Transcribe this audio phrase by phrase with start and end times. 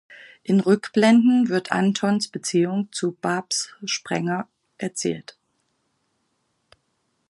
[0.41, 4.47] In Rückblenden wird Antons Beziehung zu Babs Sprenger
[4.79, 5.37] erzählt.